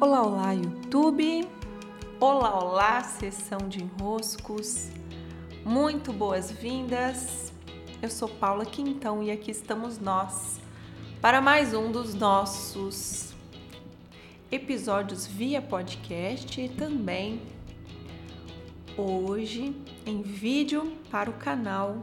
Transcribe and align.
Olá, 0.00 0.22
olá, 0.22 0.52
YouTube! 0.52 1.48
Olá, 2.20 2.56
olá, 2.56 3.02
sessão 3.02 3.58
de 3.68 3.82
enroscos! 3.82 4.90
Muito 5.64 6.12
boas-vindas! 6.12 7.52
Eu 8.00 8.08
sou 8.08 8.28
Paula 8.28 8.64
Quintão 8.64 9.24
e 9.24 9.32
aqui 9.32 9.50
estamos 9.50 9.98
nós 9.98 10.60
para 11.20 11.40
mais 11.40 11.74
um 11.74 11.90
dos 11.90 12.14
nossos 12.14 13.34
episódios 14.52 15.26
via 15.26 15.60
podcast 15.60 16.60
e 16.60 16.68
também 16.68 17.42
hoje 18.96 19.74
em 20.06 20.22
vídeo 20.22 20.96
para 21.10 21.28
o 21.28 21.32
canal 21.32 22.02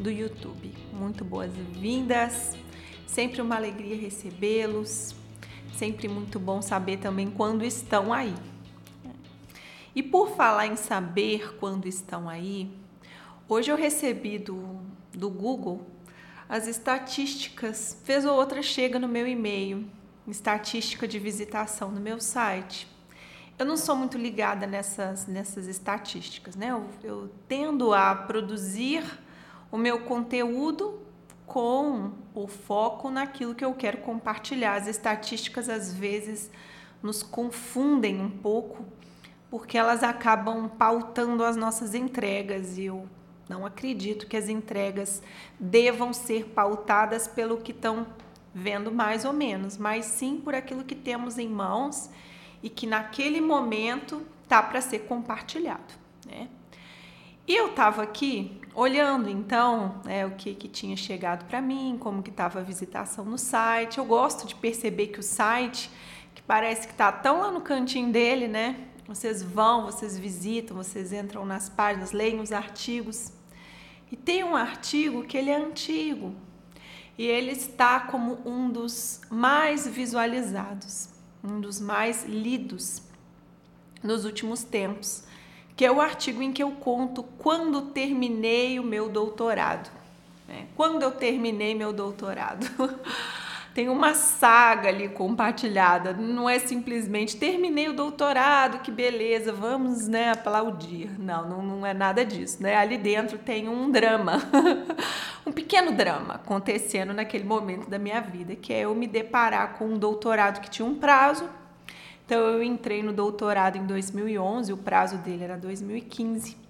do 0.00 0.10
YouTube. 0.10 0.74
Muito 0.92 1.24
boas-vindas! 1.24 2.56
Sempre 3.06 3.40
uma 3.40 3.54
alegria 3.54 3.96
recebê-los 3.96 5.14
Sempre 5.76 6.06
muito 6.06 6.38
bom 6.38 6.62
saber 6.62 6.98
também 6.98 7.30
quando 7.30 7.64
estão 7.64 8.12
aí. 8.12 8.34
E 9.94 10.02
por 10.02 10.30
falar 10.36 10.66
em 10.66 10.76
saber 10.76 11.56
quando 11.58 11.86
estão 11.86 12.28
aí, 12.28 12.70
hoje 13.48 13.70
eu 13.70 13.76
recebi 13.76 14.38
do, 14.38 14.80
do 15.12 15.28
Google 15.28 15.84
as 16.48 16.68
estatísticas, 16.68 18.00
fez 18.04 18.24
ou 18.24 18.36
outra 18.36 18.62
chega 18.62 18.98
no 18.98 19.08
meu 19.08 19.26
e-mail, 19.26 19.84
estatística 20.28 21.08
de 21.08 21.18
visitação 21.18 21.90
no 21.90 22.00
meu 22.00 22.20
site. 22.20 22.86
Eu 23.58 23.66
não 23.66 23.76
sou 23.76 23.96
muito 23.96 24.16
ligada 24.16 24.66
nessas, 24.66 25.26
nessas 25.26 25.66
estatísticas, 25.66 26.54
né? 26.54 26.70
Eu, 26.70 26.88
eu 27.02 27.30
tendo 27.48 27.92
a 27.92 28.14
produzir 28.14 29.04
o 29.72 29.76
meu 29.76 30.00
conteúdo 30.00 31.03
com 31.46 32.12
o 32.34 32.46
foco 32.46 33.10
naquilo 33.10 33.54
que 33.54 33.64
eu 33.64 33.74
quero 33.74 33.98
compartilhar. 33.98 34.74
As 34.74 34.86
estatísticas 34.86 35.68
às 35.68 35.92
vezes 35.92 36.50
nos 37.02 37.22
confundem 37.22 38.20
um 38.20 38.30
pouco 38.30 38.84
porque 39.50 39.78
elas 39.78 40.02
acabam 40.02 40.68
pautando 40.68 41.44
as 41.44 41.54
nossas 41.54 41.94
entregas 41.94 42.76
e 42.76 42.86
eu 42.86 43.06
não 43.48 43.64
acredito 43.64 44.26
que 44.26 44.36
as 44.36 44.48
entregas 44.48 45.22
devam 45.60 46.12
ser 46.12 46.46
pautadas 46.46 47.28
pelo 47.28 47.58
que 47.58 47.70
estão 47.70 48.06
vendo 48.54 48.90
mais 48.90 49.24
ou 49.24 49.32
menos, 49.32 49.76
mas 49.76 50.06
sim 50.06 50.40
por 50.40 50.54
aquilo 50.54 50.84
que 50.84 50.94
temos 50.94 51.38
em 51.38 51.48
mãos 51.48 52.08
e 52.62 52.70
que 52.70 52.86
naquele 52.86 53.40
momento 53.40 54.22
tá 54.48 54.62
para 54.62 54.80
ser 54.80 55.00
compartilhado, 55.00 55.94
né? 56.26 56.48
E 57.46 57.54
eu 57.54 57.66
estava 57.66 58.02
aqui 58.02 58.58
olhando 58.74 59.28
então 59.28 60.00
é, 60.06 60.24
o 60.24 60.30
que, 60.30 60.54
que 60.54 60.66
tinha 60.66 60.96
chegado 60.96 61.44
para 61.44 61.60
mim, 61.60 61.98
como 62.00 62.22
que 62.22 62.30
estava 62.30 62.60
a 62.60 62.62
visitação 62.62 63.22
no 63.22 63.36
site. 63.36 63.98
Eu 63.98 64.04
gosto 64.06 64.46
de 64.46 64.54
perceber 64.54 65.08
que 65.08 65.20
o 65.20 65.22
site, 65.22 65.90
que 66.34 66.40
parece 66.40 66.86
que 66.86 66.94
está 66.94 67.12
tão 67.12 67.40
lá 67.40 67.50
no 67.50 67.60
cantinho 67.60 68.10
dele, 68.10 68.48
né? 68.48 68.88
Vocês 69.06 69.42
vão, 69.42 69.84
vocês 69.84 70.18
visitam, 70.18 70.74
vocês 70.74 71.12
entram 71.12 71.44
nas 71.44 71.68
páginas, 71.68 72.12
leem 72.12 72.40
os 72.40 72.50
artigos. 72.50 73.30
E 74.10 74.16
tem 74.16 74.42
um 74.42 74.56
artigo 74.56 75.24
que 75.24 75.36
ele 75.36 75.50
é 75.50 75.56
antigo 75.56 76.34
e 77.18 77.26
ele 77.26 77.52
está 77.52 78.00
como 78.00 78.40
um 78.48 78.70
dos 78.70 79.20
mais 79.30 79.86
visualizados, 79.86 81.10
um 81.42 81.60
dos 81.60 81.78
mais 81.78 82.24
lidos 82.24 83.02
nos 84.02 84.24
últimos 84.24 84.64
tempos 84.64 85.24
que 85.76 85.84
é 85.84 85.90
o 85.90 86.00
artigo 86.00 86.42
em 86.42 86.52
que 86.52 86.62
eu 86.62 86.70
conto 86.72 87.22
quando 87.38 87.82
terminei 87.82 88.78
o 88.78 88.84
meu 88.84 89.08
doutorado. 89.08 89.90
Né? 90.46 90.66
Quando 90.76 91.02
eu 91.02 91.10
terminei 91.10 91.74
meu 91.74 91.92
doutorado. 91.92 92.66
Tem 93.74 93.88
uma 93.88 94.14
saga 94.14 94.88
ali 94.88 95.08
compartilhada, 95.08 96.12
não 96.12 96.48
é 96.48 96.60
simplesmente 96.60 97.36
terminei 97.36 97.88
o 97.88 97.92
doutorado, 97.92 98.78
que 98.78 98.90
beleza, 98.92 99.52
vamos 99.52 100.06
né, 100.06 100.30
aplaudir. 100.30 101.10
Não, 101.18 101.48
não, 101.48 101.60
não 101.60 101.84
é 101.84 101.92
nada 101.92 102.24
disso. 102.24 102.62
Né? 102.62 102.76
Ali 102.76 102.96
dentro 102.96 103.36
tem 103.36 103.68
um 103.68 103.90
drama, 103.90 104.40
um 105.44 105.50
pequeno 105.50 105.90
drama 105.90 106.34
acontecendo 106.34 107.12
naquele 107.12 107.42
momento 107.42 107.90
da 107.90 107.98
minha 107.98 108.20
vida, 108.20 108.54
que 108.54 108.72
é 108.72 108.82
eu 108.82 108.94
me 108.94 109.08
deparar 109.08 109.74
com 109.74 109.86
um 109.86 109.98
doutorado 109.98 110.60
que 110.60 110.70
tinha 110.70 110.86
um 110.86 110.94
prazo 110.94 111.44
então 112.24 112.38
eu 112.38 112.62
entrei 112.62 113.02
no 113.02 113.12
doutorado 113.12 113.76
em 113.76 113.84
2011, 113.84 114.72
o 114.72 114.76
prazo 114.76 115.18
dele 115.18 115.44
era 115.44 115.56
2015. 115.56 116.64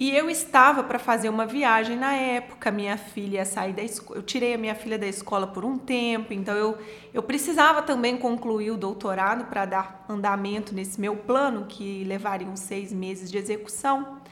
E 0.00 0.16
eu 0.16 0.30
estava 0.30 0.82
para 0.82 0.98
fazer 0.98 1.28
uma 1.28 1.44
viagem 1.44 1.94
na 1.94 2.14
época, 2.14 2.70
minha 2.70 2.96
filha 2.96 3.44
sair 3.44 3.74
da 3.74 3.82
escola. 3.82 4.18
Eu 4.18 4.22
tirei 4.22 4.54
a 4.54 4.58
minha 4.58 4.74
filha 4.74 4.98
da 4.98 5.06
escola 5.06 5.46
por 5.46 5.62
um 5.62 5.76
tempo, 5.76 6.32
então 6.32 6.56
eu, 6.56 6.78
eu 7.12 7.22
precisava 7.22 7.82
também 7.82 8.16
concluir 8.16 8.70
o 8.70 8.78
doutorado 8.78 9.44
para 9.44 9.66
dar 9.66 10.06
andamento 10.08 10.74
nesse 10.74 10.98
meu 10.98 11.14
plano, 11.14 11.66
que 11.68 12.02
levaria 12.04 12.48
uns 12.48 12.60
seis 12.60 12.94
meses 12.94 13.30
de 13.30 13.36
execução. 13.36 14.22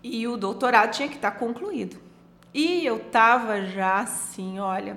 E 0.00 0.28
o 0.28 0.36
doutorado 0.36 0.92
tinha 0.92 1.08
que 1.08 1.16
estar 1.16 1.32
concluído. 1.32 1.96
E 2.54 2.86
eu 2.86 2.98
estava 2.98 3.62
já 3.62 3.98
assim, 3.98 4.60
olha, 4.60 4.96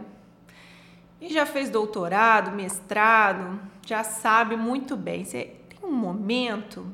e 1.23 1.31
já 1.31 1.45
fez 1.45 1.69
doutorado, 1.69 2.51
mestrado, 2.51 3.57
já 3.85 4.03
sabe 4.03 4.57
muito 4.57 4.97
bem. 4.97 5.23
Você 5.23 5.56
tem 5.69 5.79
um 5.81 5.94
momento 5.94 6.85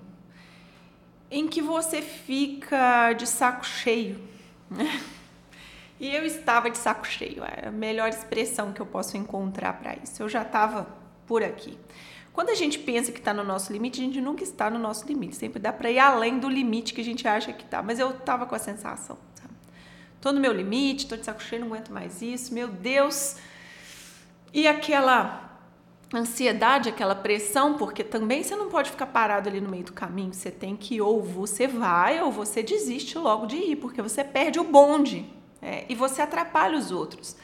em 1.31 1.47
que 1.47 1.63
você 1.63 1.99
fica 1.99 3.11
de 3.13 3.25
saco 3.25 3.65
cheio. 3.65 4.21
Né? 4.69 5.01
E 5.99 6.15
eu 6.15 6.23
estava 6.23 6.69
de 6.69 6.77
saco 6.77 7.07
cheio, 7.07 7.43
é 7.43 7.69
a 7.69 7.71
melhor 7.71 8.07
expressão 8.07 8.71
que 8.71 8.79
eu 8.79 8.85
posso 8.85 9.17
encontrar 9.17 9.73
para 9.73 9.97
isso. 9.97 10.21
Eu 10.21 10.29
já 10.29 10.43
estava 10.43 10.87
por 11.25 11.43
aqui. 11.43 11.75
Quando 12.31 12.51
a 12.51 12.55
gente 12.55 12.77
pensa 12.77 13.11
que 13.11 13.17
está 13.17 13.33
no 13.33 13.43
nosso 13.43 13.73
limite, 13.73 13.99
a 13.99 14.03
gente 14.03 14.21
nunca 14.21 14.43
está 14.43 14.69
no 14.69 14.77
nosso 14.77 15.07
limite. 15.07 15.35
Sempre 15.37 15.59
dá 15.59 15.73
para 15.73 15.89
ir 15.89 15.97
além 15.97 16.37
do 16.37 16.47
limite 16.47 16.93
que 16.93 17.01
a 17.01 17.03
gente 17.03 17.27
acha 17.27 17.51
que 17.51 17.63
está. 17.63 17.81
Mas 17.81 17.97
eu 17.97 18.11
estava 18.11 18.45
com 18.45 18.53
a 18.53 18.59
sensação, 18.59 19.17
sabe? 19.33 19.53
Tô 20.21 20.31
no 20.31 20.39
meu 20.39 20.53
limite, 20.53 21.07
tô 21.07 21.17
de 21.17 21.25
saco 21.25 21.41
cheio, 21.41 21.61
não 21.61 21.67
aguento 21.69 21.91
mais 21.91 22.21
isso. 22.21 22.53
Meu 22.53 22.67
Deus! 22.67 23.35
E 24.53 24.67
aquela 24.67 25.49
ansiedade, 26.13 26.89
aquela 26.89 27.15
pressão, 27.15 27.75
porque 27.75 28.03
também 28.03 28.43
você 28.43 28.55
não 28.55 28.69
pode 28.69 28.89
ficar 28.89 29.05
parado 29.07 29.47
ali 29.47 29.61
no 29.61 29.69
meio 29.69 29.83
do 29.83 29.93
caminho. 29.93 30.33
Você 30.33 30.49
tem 30.49 30.75
que 30.75 30.99
ou 30.99 31.21
você 31.21 31.67
vai 31.67 32.21
ou 32.21 32.31
você 32.31 32.63
desiste 32.63 33.17
logo 33.17 33.45
de 33.45 33.57
ir, 33.57 33.75
porque 33.75 34.01
você 34.01 34.23
perde 34.23 34.59
o 34.59 34.63
bonde 34.63 35.25
é, 35.61 35.85
e 35.87 35.95
você 35.95 36.21
atrapalha 36.21 36.77
os 36.77 36.91
outros. 36.91 37.35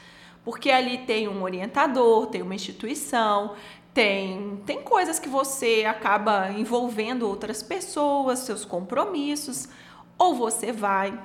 Porque 0.44 0.69
ali 0.69 0.99
tem 0.99 1.27
um 1.27 1.44
orientador, 1.44 2.27
tem 2.27 2.41
uma 2.41 2.55
instituição, 2.55 3.55
tem, 3.94 4.61
tem 4.65 4.81
coisas 4.81 5.19
que 5.19 5.29
você 5.29 5.85
acaba 5.88 6.51
envolvendo 6.51 7.27
outras 7.27 7.63
pessoas, 7.63 8.39
seus 8.39 8.65
compromissos, 8.65 9.69
ou 10.17 10.35
você 10.35 10.71
vai 10.71 11.17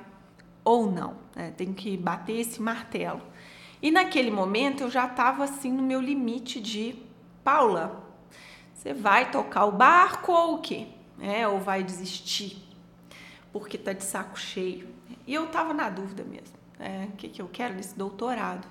ou 0.63 0.89
não. 0.89 1.15
Né? 1.35 1.53
Tem 1.55 1.73
que 1.73 1.97
bater 1.97 2.39
esse 2.39 2.61
martelo. 2.61 3.21
E 3.81 3.91
naquele 3.91 4.31
momento 4.31 4.83
eu 4.83 4.89
já 4.89 5.05
estava 5.05 5.43
assim 5.43 5.71
no 5.71 5.81
meu 5.81 5.99
limite 5.99 6.59
de 6.59 6.95
Paula, 7.43 8.03
você 8.73 8.93
vai 8.93 9.31
tocar 9.31 9.65
o 9.65 9.71
barco 9.71 10.31
ou 10.31 10.55
o 10.55 10.59
quê? 10.59 10.87
É, 11.19 11.47
ou 11.47 11.59
vai 11.59 11.83
desistir 11.83 12.71
porque 13.51 13.77
tá 13.77 13.93
de 13.93 14.03
saco 14.03 14.39
cheio? 14.39 14.87
E 15.27 15.33
eu 15.33 15.47
tava 15.47 15.73
na 15.73 15.89
dúvida 15.89 16.23
mesmo. 16.23 16.57
É, 16.79 17.05
o 17.05 17.15
que, 17.15 17.27
que 17.27 17.41
eu 17.41 17.49
quero 17.51 17.73
nesse 17.73 17.97
doutorado? 17.97 18.67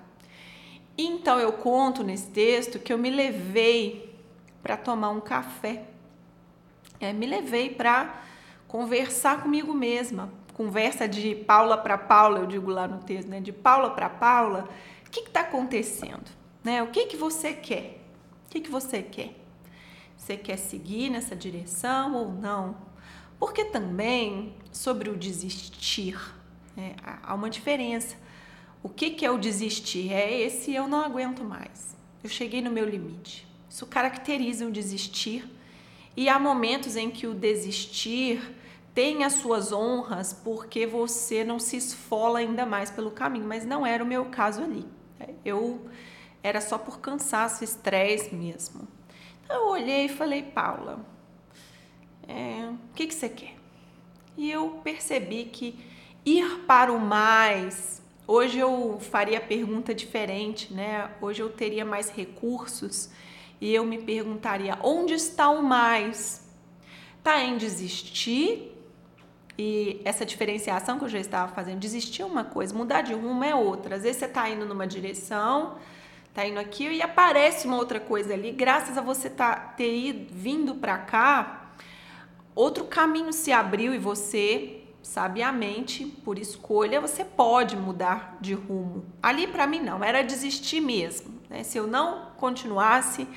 Então 0.96 1.38
eu 1.38 1.52
conto 1.52 2.02
nesse 2.02 2.28
texto 2.28 2.78
que 2.78 2.92
eu 2.92 2.98
me 2.98 3.10
levei 3.10 4.14
para 4.62 4.76
tomar 4.76 5.10
um 5.10 5.20
café. 5.20 5.84
É, 6.98 7.12
me 7.12 7.26
levei 7.26 7.70
para 7.70 8.22
conversar 8.66 9.42
comigo 9.42 9.72
mesma. 9.72 10.30
Conversa 10.54 11.08
de 11.08 11.34
Paula 11.34 11.78
para 11.78 11.96
Paula, 11.96 12.40
eu 12.40 12.46
digo 12.46 12.70
lá 12.70 12.86
no 12.86 12.98
texto, 12.98 13.28
né? 13.28 13.40
De 13.40 13.52
Paula 13.52 13.90
para 13.90 14.10
Paula. 14.10 14.68
O 15.10 15.12
que 15.12 15.22
está 15.22 15.40
acontecendo? 15.40 16.30
Né? 16.62 16.80
O 16.84 16.86
que, 16.92 17.06
que 17.06 17.16
você 17.16 17.52
quer? 17.52 18.00
O 18.46 18.50
que, 18.50 18.60
que 18.60 18.70
você 18.70 19.02
quer? 19.02 19.34
Você 20.16 20.36
quer 20.36 20.56
seguir 20.56 21.10
nessa 21.10 21.34
direção 21.34 22.14
ou 22.14 22.32
não? 22.32 22.76
Porque 23.36 23.64
também 23.64 24.54
sobre 24.70 25.10
o 25.10 25.16
desistir 25.16 26.16
né, 26.76 26.94
há 27.02 27.34
uma 27.34 27.50
diferença. 27.50 28.14
O 28.84 28.88
que, 28.88 29.10
que 29.10 29.26
é 29.26 29.30
o 29.32 29.36
desistir? 29.36 30.12
É 30.12 30.40
esse 30.42 30.72
eu 30.72 30.86
não 30.86 31.00
aguento 31.00 31.42
mais. 31.42 31.96
Eu 32.22 32.30
cheguei 32.30 32.62
no 32.62 32.70
meu 32.70 32.88
limite. 32.88 33.48
Isso 33.68 33.86
caracteriza 33.86 34.64
o 34.64 34.70
desistir. 34.70 35.44
E 36.16 36.28
há 36.28 36.38
momentos 36.38 36.94
em 36.94 37.10
que 37.10 37.26
o 37.26 37.34
desistir 37.34 38.54
tem 38.94 39.24
as 39.24 39.32
suas 39.32 39.72
honras 39.72 40.32
porque 40.32 40.86
você 40.86 41.42
não 41.42 41.58
se 41.58 41.76
esfola 41.76 42.38
ainda 42.38 42.64
mais 42.64 42.92
pelo 42.92 43.10
caminho, 43.10 43.48
mas 43.48 43.66
não 43.66 43.84
era 43.84 44.04
o 44.04 44.06
meu 44.06 44.26
caso 44.26 44.62
ali. 44.62 44.86
Eu 45.44 45.88
era 46.42 46.60
só 46.60 46.78
por 46.78 47.00
cansaço, 47.00 47.64
estresse 47.64 48.34
mesmo. 48.34 48.86
Então 49.44 49.64
eu 49.64 49.68
olhei 49.68 50.06
e 50.06 50.08
falei, 50.08 50.42
Paula, 50.42 51.04
é, 52.26 52.68
o 52.68 52.94
que, 52.94 53.06
que 53.06 53.14
você 53.14 53.28
quer? 53.28 53.56
E 54.36 54.50
eu 54.50 54.80
percebi 54.84 55.44
que 55.44 55.78
ir 56.24 56.64
para 56.66 56.92
o 56.92 57.00
mais, 57.00 58.00
hoje 58.26 58.58
eu 58.58 58.98
faria 59.00 59.38
a 59.38 59.40
pergunta 59.40 59.94
diferente, 59.94 60.72
né? 60.72 61.10
Hoje 61.20 61.42
eu 61.42 61.50
teria 61.50 61.84
mais 61.84 62.10
recursos 62.10 63.10
e 63.60 63.74
eu 63.74 63.84
me 63.84 63.98
perguntaria: 63.98 64.78
onde 64.82 65.14
está 65.14 65.50
o 65.50 65.62
mais? 65.62 66.48
Está 67.18 67.42
em 67.44 67.58
desistir 67.58 68.69
e 69.62 70.00
essa 70.06 70.24
diferenciação 70.24 70.98
que 70.98 71.04
eu 71.04 71.08
já 71.10 71.18
estava 71.18 71.52
fazendo, 71.52 71.78
desistir 71.78 72.22
é 72.22 72.24
uma 72.24 72.44
coisa, 72.44 72.74
mudar 72.74 73.02
de 73.02 73.12
rumo 73.12 73.44
é 73.44 73.54
outra. 73.54 73.96
Às 73.96 74.04
vezes 74.04 74.16
você 74.16 74.24
está 74.24 74.48
indo 74.48 74.64
numa 74.64 74.86
direção, 74.86 75.76
está 76.30 76.46
indo 76.46 76.58
aqui 76.58 76.88
e 76.88 77.02
aparece 77.02 77.66
uma 77.66 77.76
outra 77.76 78.00
coisa 78.00 78.32
ali. 78.32 78.52
Graças 78.52 78.96
a 78.96 79.02
você 79.02 79.28
tá, 79.28 79.54
ter 79.54 79.94
ido, 79.94 80.34
vindo 80.34 80.76
para 80.76 80.96
cá, 80.96 81.72
outro 82.54 82.84
caminho 82.84 83.34
se 83.34 83.52
abriu 83.52 83.92
e 83.92 83.98
você, 83.98 84.80
sabiamente, 85.02 86.06
por 86.06 86.38
escolha, 86.38 86.98
você 86.98 87.22
pode 87.22 87.76
mudar 87.76 88.38
de 88.40 88.54
rumo. 88.54 89.04
Ali 89.22 89.46
para 89.46 89.66
mim 89.66 89.80
não, 89.80 90.02
era 90.02 90.22
desistir 90.22 90.80
mesmo. 90.80 91.38
Né? 91.50 91.64
Se 91.64 91.76
eu 91.76 91.86
não 91.86 92.30
continuasse, 92.38 93.28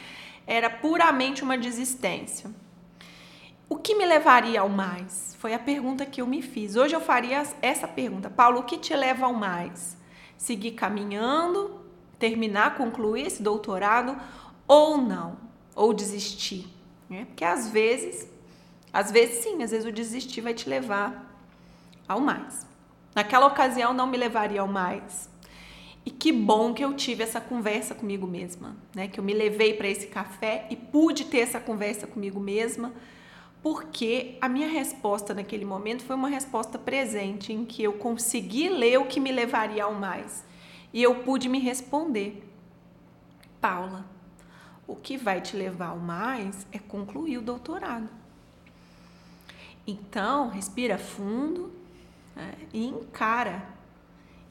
era 0.47 0.69
puramente 0.69 1.43
uma 1.43 1.57
desistência. 1.57 2.49
O 3.73 3.77
que 3.77 3.95
me 3.95 4.05
levaria 4.05 4.61
ao 4.61 4.69
mais? 4.69 5.35
Foi 5.39 5.51
a 5.51 5.57
pergunta 5.57 6.05
que 6.05 6.21
eu 6.21 6.27
me 6.27 6.43
fiz. 6.43 6.75
Hoje 6.75 6.95
eu 6.95 7.01
faria 7.01 7.41
essa 7.59 7.87
pergunta. 7.87 8.29
Paulo, 8.29 8.59
o 8.59 8.63
que 8.63 8.77
te 8.77 8.95
leva 8.95 9.25
ao 9.25 9.33
mais? 9.33 9.97
Seguir 10.37 10.73
caminhando, 10.73 11.81
terminar, 12.19 12.77
concluir 12.77 13.25
esse 13.25 13.41
doutorado 13.41 14.15
ou 14.67 14.99
não? 14.99 15.37
Ou 15.75 15.91
desistir? 15.91 16.67
Né? 17.09 17.25
Porque 17.25 17.43
às 17.43 17.67
vezes, 17.67 18.29
às 18.93 19.09
vezes 19.09 19.43
sim, 19.43 19.63
às 19.63 19.71
vezes 19.71 19.87
o 19.87 19.91
desistir 19.91 20.41
vai 20.41 20.53
te 20.53 20.69
levar 20.69 21.35
ao 22.07 22.19
mais. 22.19 22.67
Naquela 23.15 23.47
ocasião 23.47 23.91
não 23.91 24.05
me 24.05 24.17
levaria 24.17 24.61
ao 24.61 24.67
mais. 24.67 25.27
E 26.05 26.11
que 26.11 26.31
bom 26.31 26.75
que 26.75 26.85
eu 26.85 26.93
tive 26.93 27.23
essa 27.23 27.41
conversa 27.41 27.95
comigo 27.95 28.27
mesma, 28.27 28.75
né? 28.93 29.07
Que 29.07 29.19
eu 29.19 29.23
me 29.23 29.33
levei 29.33 29.73
para 29.73 29.87
esse 29.87 30.05
café 30.05 30.67
e 30.69 30.75
pude 30.75 31.25
ter 31.25 31.39
essa 31.39 31.59
conversa 31.59 32.05
comigo 32.05 32.39
mesma 32.39 32.93
porque 33.63 34.37
a 34.41 34.49
minha 34.49 34.67
resposta 34.67 35.33
naquele 35.33 35.63
momento 35.63 36.03
foi 36.03 36.17
uma 36.17 36.27
resposta 36.27 36.77
presente, 36.77 37.53
em 37.53 37.63
que 37.63 37.81
eu 37.81 37.93
consegui 37.93 38.67
ler 38.67 38.99
o 38.99 39.05
que 39.05 39.21
me 39.21 39.31
levaria 39.31 39.85
ao 39.85 39.93
mais. 39.93 40.43
E 40.91 41.01
eu 41.01 41.23
pude 41.23 41.47
me 41.47 41.59
responder: 41.59 42.45
Paula, 43.61 44.05
o 44.85 44.97
que 44.97 45.15
vai 45.15 45.39
te 45.39 45.55
levar 45.55 45.87
ao 45.87 45.97
mais 45.97 46.67
é 46.73 46.77
concluir 46.77 47.37
o 47.37 47.41
doutorado. 47.41 48.09
Então, 49.87 50.49
respira 50.49 50.97
fundo 50.97 51.71
né, 52.35 52.55
e 52.73 52.85
encara. 52.85 53.63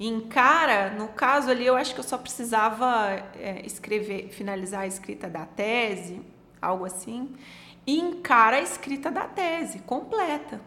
encara, 0.00 0.90
no 0.90 1.08
caso 1.08 1.50
ali, 1.50 1.66
eu 1.66 1.76
acho 1.76 1.92
que 1.92 2.00
eu 2.00 2.04
só 2.04 2.16
precisava 2.16 3.10
é, 3.36 3.60
escrever, 3.66 4.30
finalizar 4.30 4.80
a 4.80 4.86
escrita 4.86 5.28
da 5.28 5.44
tese, 5.44 6.22
algo 6.62 6.84
assim 6.84 7.34
e 7.86 7.98
encara 7.98 8.56
a 8.56 8.62
escrita 8.62 9.10
da 9.10 9.22
tese 9.22 9.80
completa. 9.80 10.60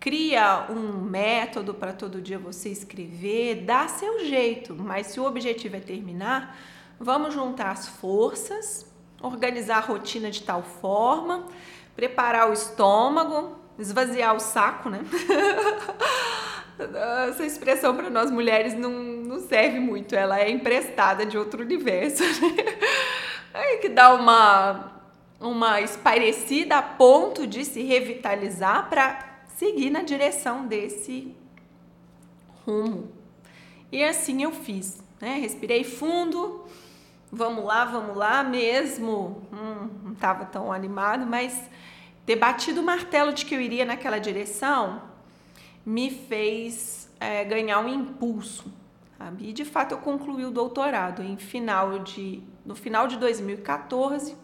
Cria 0.00 0.66
um 0.68 1.00
método 1.00 1.74
para 1.74 1.92
todo 1.92 2.20
dia 2.20 2.38
você 2.38 2.70
escrever, 2.70 3.64
dá 3.64 3.86
seu 3.86 4.24
jeito, 4.24 4.74
mas 4.74 5.08
se 5.08 5.20
o 5.20 5.24
objetivo 5.24 5.76
é 5.76 5.80
terminar, 5.80 6.58
vamos 6.98 7.32
juntar 7.32 7.70
as 7.70 7.86
forças, 7.86 8.90
organizar 9.20 9.76
a 9.76 9.80
rotina 9.80 10.30
de 10.30 10.42
tal 10.42 10.62
forma, 10.62 11.46
preparar 11.94 12.50
o 12.50 12.52
estômago, 12.52 13.56
esvaziar 13.78 14.34
o 14.34 14.40
saco, 14.40 14.90
né? 14.90 15.00
Essa 17.28 17.44
expressão 17.44 17.94
para 17.94 18.10
nós 18.10 18.28
mulheres 18.28 18.74
não, 18.74 18.90
não 18.90 19.38
serve 19.38 19.78
muito, 19.78 20.16
ela 20.16 20.40
é 20.40 20.50
emprestada 20.50 21.24
de 21.24 21.38
outro 21.38 21.62
universo. 21.62 22.22
Né? 23.52 23.76
Que 23.82 23.90
dá 23.90 24.14
uma 24.14 25.01
uma 25.42 25.80
espairecida 25.80 26.78
a 26.78 26.82
ponto 26.82 27.46
de 27.46 27.64
se 27.64 27.82
revitalizar 27.82 28.88
para 28.88 29.42
seguir 29.56 29.90
na 29.90 30.02
direção 30.02 30.66
desse 30.66 31.34
rumo. 32.64 33.10
E 33.90 34.02
assim 34.02 34.42
eu 34.42 34.52
fiz, 34.52 35.02
né? 35.20 35.38
Respirei 35.38 35.84
fundo, 35.84 36.64
vamos 37.30 37.64
lá, 37.64 37.84
vamos 37.84 38.16
lá, 38.16 38.42
mesmo 38.44 39.42
hum, 39.52 39.88
não 40.04 40.12
estava 40.12 40.44
tão 40.44 40.72
animado, 40.72 41.26
mas 41.26 41.68
ter 42.24 42.36
batido 42.36 42.80
o 42.80 42.84
martelo 42.84 43.32
de 43.32 43.44
que 43.44 43.54
eu 43.54 43.60
iria 43.60 43.84
naquela 43.84 44.18
direção 44.18 45.02
me 45.84 46.10
fez 46.10 47.10
é, 47.18 47.44
ganhar 47.44 47.80
um 47.80 47.88
impulso. 47.88 48.72
Sabe? 49.18 49.48
E 49.48 49.52
de 49.52 49.64
fato 49.64 49.92
eu 49.92 49.98
concluí 49.98 50.44
o 50.44 50.50
doutorado 50.50 51.22
em 51.22 51.36
final 51.36 51.98
de, 51.98 52.42
no 52.64 52.74
final 52.74 53.08
de 53.08 53.16
2014 53.16 54.36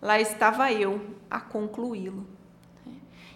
lá 0.00 0.20
estava 0.20 0.72
eu 0.72 1.00
a 1.30 1.40
concluí-lo. 1.40 2.26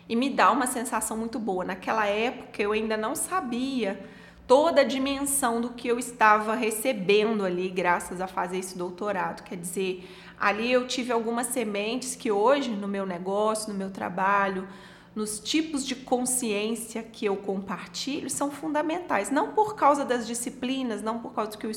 E 0.08 0.16
me 0.16 0.30
dá 0.30 0.50
uma 0.50 0.66
sensação 0.66 1.16
muito 1.16 1.38
boa. 1.38 1.64
Naquela 1.64 2.06
época 2.06 2.62
eu 2.62 2.72
ainda 2.72 2.96
não 2.96 3.14
sabia 3.14 4.04
toda 4.46 4.80
a 4.82 4.84
dimensão 4.84 5.60
do 5.60 5.70
que 5.70 5.88
eu 5.88 5.98
estava 5.98 6.54
recebendo 6.54 7.44
ali, 7.44 7.68
graças 7.68 8.20
a 8.20 8.26
fazer 8.26 8.58
esse 8.58 8.76
doutorado. 8.76 9.42
Quer 9.42 9.56
dizer, 9.56 10.08
ali 10.38 10.70
eu 10.70 10.86
tive 10.86 11.12
algumas 11.12 11.46
sementes 11.46 12.14
que 12.14 12.30
hoje, 12.30 12.70
no 12.70 12.88
meu 12.88 13.06
negócio, 13.06 13.72
no 13.72 13.78
meu 13.78 13.90
trabalho, 13.90 14.68
nos 15.14 15.38
tipos 15.38 15.84
de 15.84 15.94
consciência 15.94 17.02
que 17.02 17.26
eu 17.26 17.36
compartilho, 17.36 18.30
são 18.30 18.50
fundamentais. 18.50 19.30
Não 19.30 19.52
por 19.52 19.74
causa 19.74 20.04
das 20.04 20.26
disciplinas, 20.26 21.02
não 21.02 21.18
por 21.18 21.34
causa 21.34 21.50
do 21.50 21.58
que 21.58 21.66
eu 21.66 21.72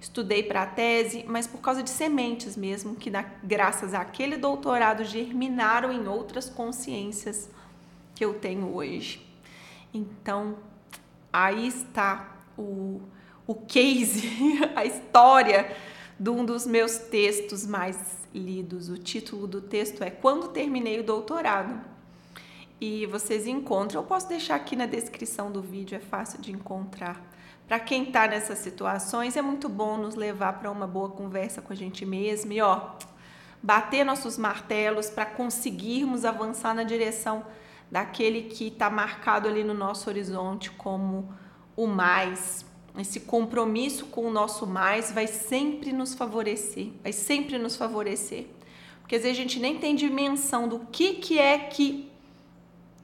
estudei 0.00 0.42
para 0.42 0.62
a 0.62 0.66
tese, 0.66 1.24
mas 1.28 1.46
por 1.46 1.60
causa 1.60 1.82
de 1.82 1.90
sementes 1.90 2.56
mesmo, 2.56 2.96
que 2.96 3.10
na, 3.10 3.22
graças 3.44 3.92
àquele 3.92 4.38
doutorado 4.38 5.04
germinaram 5.04 5.92
em 5.92 6.08
outras 6.08 6.48
consciências 6.48 7.50
que 8.14 8.24
eu 8.24 8.34
tenho 8.34 8.74
hoje. 8.74 9.26
Então, 9.92 10.56
aí 11.30 11.66
está 11.66 12.38
o, 12.56 13.02
o 13.46 13.54
case, 13.54 14.26
a 14.74 14.86
história 14.86 15.76
de 16.18 16.30
um 16.30 16.44
dos 16.44 16.66
meus 16.66 16.96
textos 16.96 17.66
mais 17.66 17.98
lidos. 18.34 18.88
O 18.88 18.96
título 18.96 19.46
do 19.46 19.60
texto 19.60 20.02
é 20.02 20.10
Quando 20.10 20.48
Terminei 20.48 21.00
o 21.00 21.04
Doutorado. 21.04 21.99
E 22.80 23.04
vocês 23.06 23.46
encontram, 23.46 24.00
eu 24.00 24.06
posso 24.06 24.28
deixar 24.28 24.54
aqui 24.54 24.74
na 24.74 24.86
descrição 24.86 25.52
do 25.52 25.60
vídeo, 25.60 25.96
é 25.96 26.00
fácil 26.00 26.40
de 26.40 26.50
encontrar 26.50 27.20
para 27.70 27.78
quem 27.78 28.02
está 28.02 28.26
nessas 28.26 28.58
situações, 28.58 29.36
é 29.36 29.42
muito 29.42 29.68
bom 29.68 29.96
nos 29.96 30.16
levar 30.16 30.54
para 30.54 30.68
uma 30.68 30.88
boa 30.88 31.08
conversa 31.08 31.62
com 31.62 31.72
a 31.72 31.76
gente 31.76 32.04
mesmo 32.04 32.52
e 32.52 32.60
ó, 32.60 32.94
bater 33.62 34.04
nossos 34.04 34.36
martelos 34.36 35.08
para 35.08 35.24
conseguirmos 35.24 36.24
avançar 36.24 36.74
na 36.74 36.82
direção 36.82 37.46
daquele 37.88 38.42
que 38.42 38.66
está 38.66 38.90
marcado 38.90 39.46
ali 39.46 39.62
no 39.62 39.72
nosso 39.72 40.10
horizonte 40.10 40.68
como 40.72 41.32
o 41.76 41.86
mais. 41.86 42.66
Esse 42.98 43.20
compromisso 43.20 44.06
com 44.06 44.26
o 44.26 44.32
nosso 44.32 44.66
mais 44.66 45.12
vai 45.12 45.28
sempre 45.28 45.92
nos 45.92 46.12
favorecer, 46.12 46.88
vai 47.04 47.12
sempre 47.12 47.56
nos 47.56 47.76
favorecer. 47.76 48.48
Porque 49.00 49.14
às 49.14 49.22
vezes 49.22 49.38
a 49.38 49.42
gente 49.42 49.60
nem 49.60 49.78
tem 49.78 49.94
dimensão 49.94 50.66
do 50.66 50.80
que, 50.90 51.14
que 51.14 51.38
é 51.38 51.56
que 51.56 52.09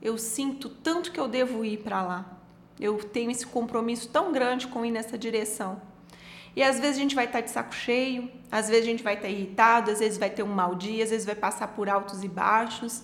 eu 0.06 0.16
sinto 0.16 0.68
tanto 0.68 1.10
que 1.10 1.18
eu 1.18 1.26
devo 1.26 1.64
ir 1.64 1.78
para 1.78 2.00
lá. 2.00 2.25
Eu 2.78 2.96
tenho 2.98 3.28
esse 3.28 3.44
compromisso 3.44 4.08
tão 4.08 4.30
grande 4.30 4.68
com 4.68 4.84
ir 4.84 4.92
nessa 4.92 5.18
direção. 5.18 5.82
E 6.54 6.62
às 6.62 6.78
vezes 6.78 6.96
a 6.96 7.00
gente 7.00 7.14
vai 7.16 7.25
estar 7.25 7.40
de 7.40 7.50
saco 7.50 7.75
cheio, 7.75 8.30
às 8.50 8.68
vezes 8.68 8.84
a 8.84 8.90
gente 8.90 9.02
vai 9.02 9.14
estar 9.14 9.28
irritado, 9.28 9.90
às 9.90 9.98
vezes 9.98 10.16
vai 10.16 10.30
ter 10.30 10.44
um 10.44 10.54
mau 10.54 10.76
dia, 10.76 11.02
às 11.02 11.10
vezes 11.10 11.26
vai 11.26 11.34
passar 11.34 11.68
por 11.68 11.88
altos 11.88 12.22
e 12.22 12.28
baixos, 12.28 13.02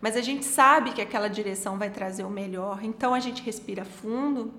mas 0.00 0.16
a 0.16 0.22
gente 0.22 0.44
sabe 0.44 0.92
que 0.92 1.02
aquela 1.02 1.28
direção 1.28 1.76
vai 1.76 1.90
trazer 1.90 2.24
o 2.24 2.30
melhor. 2.30 2.82
Então 2.82 3.12
a 3.12 3.20
gente 3.20 3.42
respira 3.42 3.84
fundo, 3.84 4.54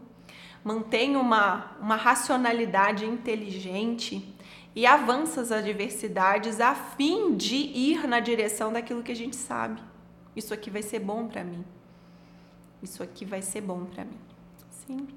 mantém 0.64 1.16
uma, 1.16 1.76
uma 1.82 1.96
racionalidade 1.96 3.04
inteligente 3.04 4.32
e 4.76 4.86
avança 4.86 5.42
as 5.42 5.52
adversidades 5.52 6.62
a 6.62 6.76
fim 6.76 7.36
de 7.36 7.56
ir 7.56 8.08
na 8.08 8.20
direção 8.20 8.72
daquilo 8.72 9.02
que 9.02 9.12
a 9.12 9.16
gente 9.16 9.36
sabe. 9.36 9.82
Isso 10.36 10.54
aqui 10.54 10.70
vai 10.70 10.82
ser 10.82 11.00
bom 11.00 11.28
para 11.28 11.44
mim. 11.44 11.64
Isso 12.82 13.04
aqui 13.04 13.26
vai 13.26 13.42
ser 13.42 13.62
bom 13.62 13.86
para 13.86 14.06
mim. 14.06 14.18
Sim. 14.86 15.08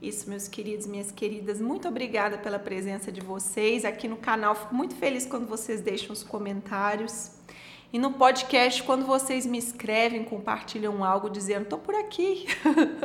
Isso, 0.00 0.28
meus 0.28 0.48
queridos, 0.48 0.86
minhas 0.86 1.12
queridas, 1.12 1.60
muito 1.60 1.86
obrigada 1.86 2.36
pela 2.36 2.58
presença 2.58 3.12
de 3.12 3.20
vocês 3.20 3.84
aqui 3.84 4.08
no 4.08 4.16
canal. 4.16 4.54
Fico 4.54 4.74
muito 4.74 4.96
feliz 4.96 5.24
quando 5.24 5.46
vocês 5.46 5.80
deixam 5.80 6.12
os 6.12 6.24
comentários. 6.24 7.30
E 7.92 7.98
no 7.98 8.12
podcast, 8.14 8.82
quando 8.82 9.06
vocês 9.06 9.46
me 9.46 9.58
escrevem, 9.58 10.24
compartilham 10.24 11.04
algo 11.04 11.30
dizendo, 11.30 11.66
tô 11.66 11.78
por 11.78 11.94
aqui. 11.94 12.46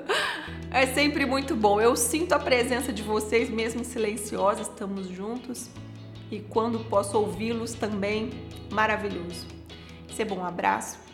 é 0.72 0.88
sempre 0.88 1.26
muito 1.26 1.56
bom. 1.56 1.80
Eu 1.80 1.96
sinto 1.96 2.34
a 2.34 2.40
presença 2.40 2.92
de 2.92 3.04
vocês, 3.04 3.50
mesmo 3.50 3.86
silenciosa, 3.86 4.64
estamos 4.64 5.08
juntos. 5.08 5.70
E 6.32 6.40
quando 6.40 6.80
posso 6.90 7.18
ouvi-los 7.18 7.74
também, 7.74 8.32
maravilhoso. 8.72 9.46
Ser 10.16 10.26
bom, 10.26 10.40
um 10.40 10.46
abraço 10.46 11.07